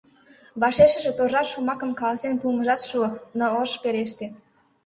Вашешыже 0.61 1.11
торжа 1.17 1.41
шомакым 1.43 1.91
каласен 1.99 2.35
пуымыжат 2.41 2.81
шуо, 2.89 3.07
но 3.37 3.45
ыш 3.63 3.71
пелеште. 3.81 4.25